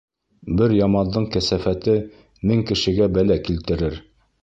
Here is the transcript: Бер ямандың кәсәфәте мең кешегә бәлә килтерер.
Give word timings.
Бер 0.61 0.73
ямандың 0.77 1.27
кәсәфәте 1.35 1.99
мең 2.53 2.67
кешегә 2.73 3.13
бәлә 3.19 3.43
килтерер. 3.51 4.05